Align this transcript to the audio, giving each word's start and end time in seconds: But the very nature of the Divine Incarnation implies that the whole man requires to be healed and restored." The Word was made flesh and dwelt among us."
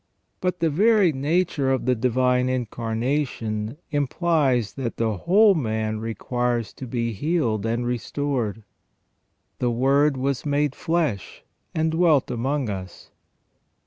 But 0.39 0.61
the 0.61 0.69
very 0.71 1.11
nature 1.13 1.69
of 1.69 1.85
the 1.85 1.93
Divine 1.93 2.49
Incarnation 2.49 3.77
implies 3.91 4.73
that 4.73 4.97
the 4.97 5.15
whole 5.15 5.53
man 5.53 5.99
requires 5.99 6.73
to 6.73 6.87
be 6.87 7.13
healed 7.13 7.67
and 7.67 7.85
restored." 7.85 8.63
The 9.59 9.69
Word 9.69 10.17
was 10.17 10.43
made 10.43 10.73
flesh 10.73 11.43
and 11.75 11.91
dwelt 11.91 12.31
among 12.31 12.67
us." 12.67 13.11